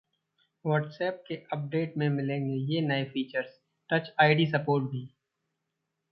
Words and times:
WhatsApp 0.65 1.17
के 1.27 1.35
update 1.53 1.93
में 1.97 2.07
मिलेंगे 2.09 2.55
ये 2.73 2.81
नए 2.81 3.03
फीचर्स, 3.03 3.59
टच 3.89 4.11
आईडी 4.19 4.45
सपोर्ट 4.45 4.85
भी 4.85 5.07